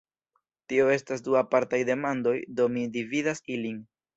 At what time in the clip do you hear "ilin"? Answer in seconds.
3.59-3.79